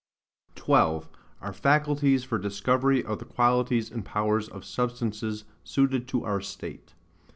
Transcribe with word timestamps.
12. 0.55 1.07
Our 1.41 1.53
Faculties 1.53 2.23
for 2.23 2.39
Discovery 2.39 3.05
of 3.05 3.19
the 3.19 3.25
Qualities 3.25 3.91
and 3.91 4.03
powers 4.03 4.49
of 4.49 4.65
Substances 4.65 5.43
suited 5.63 6.07
to 6.07 6.25
our 6.25 6.41
State. 6.41 6.95